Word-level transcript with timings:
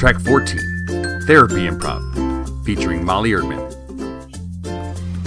Track 0.00 0.18
14 0.20 1.26
Therapy 1.26 1.68
Improv, 1.68 2.64
featuring 2.64 3.04
Molly 3.04 3.32
Erdman. 3.32 3.70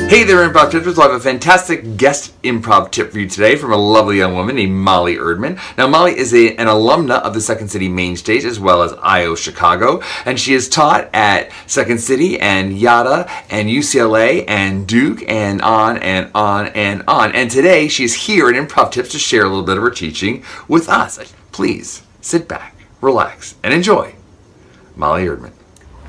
Hey 0.10 0.24
there, 0.24 0.50
improv 0.50 0.72
tippers! 0.72 0.98
I 0.98 1.04
have 1.04 1.12
a 1.12 1.20
fantastic 1.20 1.96
guest 1.96 2.34
improv 2.42 2.90
tip 2.90 3.12
for 3.12 3.20
you 3.20 3.30
today 3.30 3.56
from 3.56 3.72
a 3.72 3.78
lovely 3.78 4.18
young 4.18 4.34
woman 4.34 4.56
named 4.56 4.74
Molly 4.74 5.18
Erdman. 5.18 5.60
Now, 5.78 5.86
Molly 5.86 6.18
is 6.18 6.34
a, 6.34 6.56
an 6.56 6.66
alumna 6.66 7.22
of 7.22 7.36
the 7.36 7.40
Second 7.40 7.68
City 7.68 7.88
main 7.88 8.16
stage 8.16 8.46
as 8.46 8.60
well 8.60 8.82
as 8.82 8.94
IO 9.04 9.36
Chicago, 9.36 10.02
and 10.26 10.40
she 10.40 10.54
has 10.54 10.68
taught 10.68 11.08
at 11.14 11.52
Second 11.68 12.00
City 12.00 12.40
and 12.40 12.76
Yada 12.76 13.30
and 13.52 13.70
UCLA 13.70 14.44
and 14.48 14.88
Duke 14.88 15.22
and 15.30 15.62
on 15.62 16.00
and 16.00 16.32
on 16.34 16.70
and 16.70 17.04
on. 17.08 17.32
And 17.34 17.52
today 17.52 17.88
she's 17.90 18.16
here 18.26 18.50
at 18.50 18.56
Improv 18.56 18.92
Tips 18.92 19.12
to 19.12 19.20
share 19.20 19.44
a 19.44 19.50
little 19.50 19.62
bit 19.62 19.78
of 19.78 19.84
her 19.84 19.92
teaching 19.92 20.44
with 20.68 20.90
us. 20.90 21.20
Please 21.52 22.02
sit 22.22 22.48
back, 22.48 22.76
relax, 23.02 23.54
and 23.62 23.72
enjoy. 23.72 24.16
Molly 24.96 25.26
Erdman. 25.26 25.52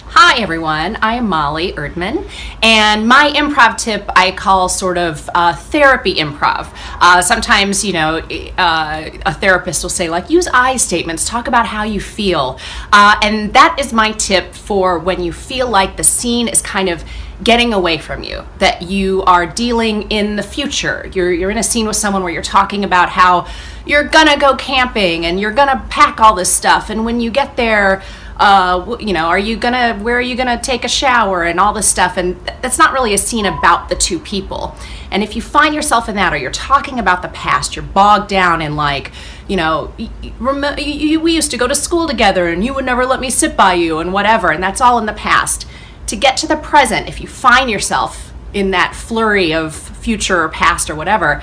Hi, 0.08 0.40
everyone. 0.40 0.96
I 0.96 1.14
am 1.14 1.28
Molly 1.28 1.72
Erdman, 1.72 2.28
and 2.62 3.08
my 3.08 3.32
improv 3.34 3.78
tip 3.78 4.04
I 4.14 4.30
call 4.30 4.68
sort 4.68 4.98
of 4.98 5.28
uh, 5.34 5.54
therapy 5.54 6.16
improv. 6.16 6.68
Uh, 7.00 7.22
sometimes, 7.22 7.84
you 7.84 7.94
know, 7.94 8.18
uh, 8.58 9.10
a 9.26 9.34
therapist 9.34 9.82
will 9.82 9.90
say, 9.90 10.08
like, 10.08 10.30
use 10.30 10.46
I 10.52 10.76
statements, 10.76 11.26
talk 11.26 11.48
about 11.48 11.66
how 11.66 11.82
you 11.82 11.98
feel. 11.98 12.60
Uh, 12.92 13.16
and 13.22 13.54
that 13.54 13.76
is 13.80 13.92
my 13.92 14.12
tip 14.12 14.54
for 14.54 14.98
when 14.98 15.22
you 15.22 15.32
feel 15.32 15.68
like 15.68 15.96
the 15.96 16.04
scene 16.04 16.46
is 16.46 16.60
kind 16.62 16.88
of 16.88 17.02
getting 17.42 17.72
away 17.72 17.98
from 17.98 18.22
you, 18.22 18.44
that 18.58 18.82
you 18.82 19.22
are 19.24 19.46
dealing 19.46 20.02
in 20.10 20.36
the 20.36 20.42
future. 20.42 21.10
You're, 21.12 21.32
you're 21.32 21.50
in 21.50 21.58
a 21.58 21.64
scene 21.64 21.86
with 21.86 21.96
someone 21.96 22.22
where 22.22 22.32
you're 22.32 22.42
talking 22.42 22.84
about 22.84 23.08
how 23.08 23.48
you're 23.84 24.04
gonna 24.04 24.38
go 24.38 24.54
camping 24.54 25.26
and 25.26 25.40
you're 25.40 25.52
gonna 25.52 25.84
pack 25.90 26.20
all 26.20 26.34
this 26.34 26.52
stuff, 26.52 26.90
and 26.90 27.04
when 27.04 27.20
you 27.20 27.30
get 27.30 27.56
there, 27.56 28.02
uh, 28.36 28.96
you 28.98 29.12
know, 29.12 29.26
are 29.26 29.38
you 29.38 29.56
gonna, 29.56 29.98
where 30.00 30.16
are 30.16 30.20
you 30.20 30.34
gonna 30.34 30.60
take 30.60 30.84
a 30.84 30.88
shower 30.88 31.44
and 31.44 31.60
all 31.60 31.72
this 31.72 31.88
stuff? 31.88 32.16
And 32.16 32.36
that's 32.62 32.78
not 32.78 32.92
really 32.92 33.14
a 33.14 33.18
scene 33.18 33.46
about 33.46 33.88
the 33.88 33.94
two 33.94 34.18
people. 34.18 34.74
And 35.10 35.22
if 35.22 35.36
you 35.36 35.42
find 35.42 35.74
yourself 35.74 36.08
in 36.08 36.16
that, 36.16 36.32
or 36.32 36.36
you're 36.36 36.50
talking 36.50 36.98
about 36.98 37.22
the 37.22 37.28
past, 37.28 37.76
you're 37.76 37.84
bogged 37.84 38.28
down 38.28 38.60
in 38.60 38.74
like, 38.74 39.12
you 39.46 39.56
know, 39.56 39.92
we 39.96 41.32
used 41.32 41.50
to 41.52 41.56
go 41.56 41.68
to 41.68 41.74
school 41.74 42.08
together 42.08 42.48
and 42.48 42.64
you 42.64 42.74
would 42.74 42.84
never 42.84 43.06
let 43.06 43.20
me 43.20 43.30
sit 43.30 43.56
by 43.56 43.74
you 43.74 43.98
and 43.98 44.12
whatever, 44.12 44.50
and 44.50 44.62
that's 44.62 44.80
all 44.80 44.98
in 44.98 45.06
the 45.06 45.12
past. 45.12 45.68
To 46.08 46.16
get 46.16 46.36
to 46.38 46.48
the 46.48 46.56
present, 46.56 47.08
if 47.08 47.20
you 47.20 47.28
find 47.28 47.70
yourself 47.70 48.32
in 48.52 48.72
that 48.72 48.94
flurry 48.94 49.54
of 49.54 49.74
future 49.74 50.42
or 50.42 50.48
past 50.48 50.90
or 50.90 50.94
whatever, 50.94 51.42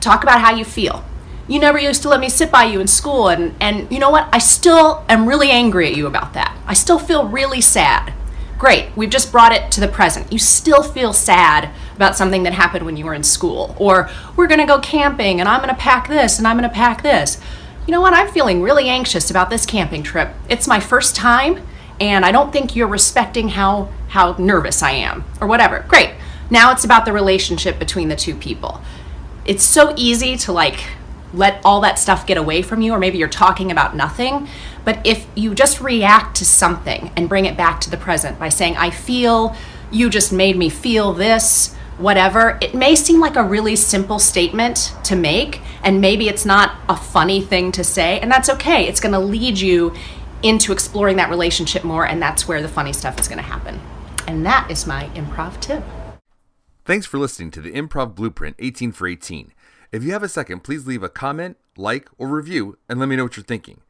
talk 0.00 0.22
about 0.22 0.40
how 0.40 0.54
you 0.54 0.64
feel 0.64 1.04
you 1.50 1.58
never 1.58 1.78
used 1.78 2.02
to 2.02 2.08
let 2.08 2.20
me 2.20 2.28
sit 2.28 2.52
by 2.52 2.64
you 2.64 2.80
in 2.80 2.86
school 2.86 3.28
and 3.28 3.54
and 3.60 3.90
you 3.90 3.98
know 3.98 4.08
what? 4.08 4.28
I 4.32 4.38
still 4.38 5.04
am 5.08 5.26
really 5.26 5.50
angry 5.50 5.88
at 5.88 5.96
you 5.96 6.06
about 6.06 6.32
that. 6.34 6.56
I 6.64 6.74
still 6.74 7.00
feel 7.00 7.26
really 7.26 7.60
sad. 7.60 8.14
Great 8.56 8.94
we've 8.94 9.10
just 9.10 9.32
brought 9.32 9.52
it 9.52 9.72
to 9.72 9.80
the 9.80 9.88
present. 9.88 10.32
You 10.32 10.38
still 10.38 10.84
feel 10.84 11.12
sad 11.12 11.70
about 11.96 12.16
something 12.16 12.44
that 12.44 12.52
happened 12.52 12.86
when 12.86 12.96
you 12.96 13.04
were 13.04 13.14
in 13.14 13.24
school. 13.24 13.74
Or 13.80 14.08
we're 14.36 14.46
going 14.46 14.60
to 14.60 14.66
go 14.66 14.78
camping 14.78 15.40
and 15.40 15.48
i'm 15.48 15.60
going 15.60 15.74
to 15.74 15.80
pack 15.80 16.06
this 16.06 16.38
and 16.38 16.46
i'm 16.46 16.56
going 16.56 16.70
to 16.70 16.74
pack 16.74 17.02
this. 17.02 17.40
You 17.86 17.92
know 17.92 18.00
what? 18.00 18.14
I'm 18.14 18.28
feeling 18.28 18.62
really 18.62 18.88
anxious 18.88 19.28
about 19.28 19.50
this 19.50 19.66
camping 19.66 20.04
trip. 20.04 20.28
It's 20.48 20.68
my 20.68 20.78
first 20.78 21.16
time 21.16 21.66
and 21.98 22.24
i 22.24 22.30
don't 22.30 22.52
think 22.52 22.76
you're 22.76 22.86
respecting 22.86 23.48
how 23.48 23.88
how 24.08 24.36
nervous 24.38 24.84
i 24.84 24.92
am 24.92 25.24
or 25.40 25.48
whatever. 25.48 25.84
Great. 25.88 26.10
Now 26.48 26.70
it's 26.70 26.84
about 26.84 27.06
the 27.06 27.12
relationship 27.12 27.80
between 27.80 28.08
the 28.08 28.16
two 28.16 28.36
people. 28.36 28.80
It's 29.44 29.64
so 29.64 29.94
easy 29.96 30.36
to 30.36 30.52
like 30.52 30.84
let 31.32 31.60
all 31.64 31.80
that 31.82 31.98
stuff 31.98 32.26
get 32.26 32.36
away 32.36 32.62
from 32.62 32.82
you, 32.82 32.92
or 32.92 32.98
maybe 32.98 33.18
you're 33.18 33.28
talking 33.28 33.70
about 33.70 33.94
nothing. 33.94 34.48
But 34.84 35.04
if 35.06 35.26
you 35.34 35.54
just 35.54 35.80
react 35.80 36.36
to 36.36 36.44
something 36.44 37.10
and 37.16 37.28
bring 37.28 37.44
it 37.44 37.56
back 37.56 37.80
to 37.82 37.90
the 37.90 37.96
present 37.96 38.38
by 38.38 38.48
saying, 38.48 38.76
I 38.76 38.90
feel, 38.90 39.54
you 39.90 40.10
just 40.10 40.32
made 40.32 40.56
me 40.56 40.68
feel 40.68 41.12
this, 41.12 41.74
whatever, 41.98 42.58
it 42.60 42.74
may 42.74 42.96
seem 42.96 43.20
like 43.20 43.36
a 43.36 43.44
really 43.44 43.76
simple 43.76 44.18
statement 44.18 44.94
to 45.04 45.14
make, 45.14 45.60
and 45.82 46.00
maybe 46.00 46.28
it's 46.28 46.46
not 46.46 46.76
a 46.88 46.96
funny 46.96 47.40
thing 47.40 47.72
to 47.72 47.84
say, 47.84 48.18
and 48.20 48.30
that's 48.30 48.48
okay. 48.48 48.86
It's 48.86 49.00
going 49.00 49.12
to 49.12 49.18
lead 49.18 49.58
you 49.58 49.94
into 50.42 50.72
exploring 50.72 51.16
that 51.16 51.28
relationship 51.28 51.84
more, 51.84 52.06
and 52.06 52.20
that's 52.20 52.48
where 52.48 52.62
the 52.62 52.68
funny 52.68 52.92
stuff 52.92 53.20
is 53.20 53.28
going 53.28 53.38
to 53.38 53.44
happen. 53.44 53.80
And 54.26 54.46
that 54.46 54.70
is 54.70 54.86
my 54.86 55.04
improv 55.14 55.60
tip. 55.60 55.84
Thanks 56.84 57.06
for 57.06 57.18
listening 57.18 57.50
to 57.52 57.60
the 57.60 57.72
Improv 57.72 58.14
Blueprint 58.14 58.56
18 58.58 58.92
for 58.92 59.06
18. 59.06 59.52
If 59.92 60.04
you 60.04 60.12
have 60.12 60.22
a 60.22 60.28
second, 60.28 60.60
please 60.60 60.86
leave 60.86 61.02
a 61.02 61.08
comment, 61.08 61.56
like, 61.76 62.08
or 62.16 62.28
review 62.28 62.78
and 62.88 63.00
let 63.00 63.08
me 63.08 63.16
know 63.16 63.24
what 63.24 63.36
you're 63.36 63.44
thinking. 63.44 63.80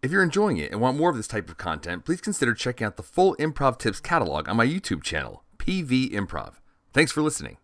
If 0.00 0.10
you're 0.10 0.22
enjoying 0.22 0.56
it 0.56 0.70
and 0.70 0.80
want 0.80 0.96
more 0.96 1.10
of 1.10 1.16
this 1.16 1.28
type 1.28 1.48
of 1.48 1.56
content, 1.56 2.04
please 2.04 2.20
consider 2.20 2.54
checking 2.54 2.86
out 2.86 2.96
the 2.96 3.02
full 3.02 3.34
Improv 3.36 3.78
Tips 3.78 4.00
catalog 4.00 4.48
on 4.48 4.56
my 4.56 4.66
YouTube 4.66 5.02
channel, 5.02 5.42
PV 5.58 6.12
Improv. 6.12 6.54
Thanks 6.92 7.10
for 7.10 7.22
listening. 7.22 7.56